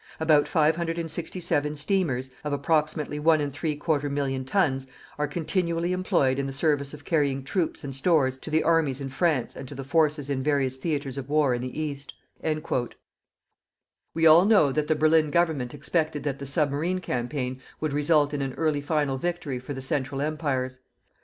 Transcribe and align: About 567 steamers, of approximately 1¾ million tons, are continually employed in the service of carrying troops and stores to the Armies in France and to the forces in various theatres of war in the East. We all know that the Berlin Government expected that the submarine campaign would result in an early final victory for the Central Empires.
About 0.19 0.47
567 0.47 1.75
steamers, 1.75 2.31
of 2.43 2.53
approximately 2.53 3.19
1¾ 3.19 4.09
million 4.11 4.43
tons, 4.43 4.87
are 5.19 5.27
continually 5.27 5.93
employed 5.93 6.39
in 6.39 6.47
the 6.47 6.51
service 6.51 6.91
of 6.91 7.05
carrying 7.05 7.43
troops 7.43 7.83
and 7.83 7.93
stores 7.93 8.35
to 8.37 8.49
the 8.49 8.63
Armies 8.63 8.99
in 8.99 9.09
France 9.09 9.55
and 9.55 9.67
to 9.67 9.75
the 9.75 9.83
forces 9.83 10.27
in 10.27 10.41
various 10.41 10.77
theatres 10.77 11.19
of 11.19 11.29
war 11.29 11.53
in 11.53 11.61
the 11.61 11.79
East. 11.79 12.15
We 14.15 14.25
all 14.25 14.45
know 14.45 14.71
that 14.71 14.87
the 14.87 14.95
Berlin 14.95 15.29
Government 15.29 15.71
expected 15.75 16.23
that 16.23 16.39
the 16.39 16.47
submarine 16.47 16.97
campaign 16.97 17.61
would 17.79 17.93
result 17.93 18.33
in 18.33 18.41
an 18.41 18.53
early 18.55 18.81
final 18.81 19.17
victory 19.17 19.59
for 19.59 19.75
the 19.75 19.81
Central 19.81 20.19
Empires. 20.19 20.79